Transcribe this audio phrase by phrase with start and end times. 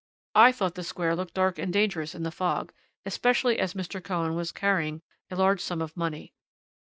[0.33, 2.73] I thought the Square looked dark and dangerous in the fog,
[3.05, 4.03] especially as Mr.
[4.03, 6.33] Cohen was carrying a large sum of money.